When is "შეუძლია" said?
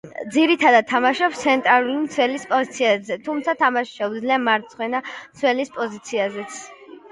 4.01-4.41